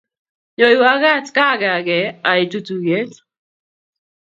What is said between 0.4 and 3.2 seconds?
Nyoiywo gaat, kaagake aitu tuiyet.